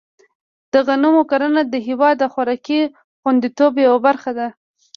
[0.73, 2.79] د غنمو کرنه د هېواد د خوراکي
[3.21, 4.47] خوندیتوب یوه برخه ده.